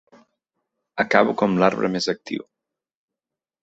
[1.05, 2.51] Acabo com l'arbre més actiu.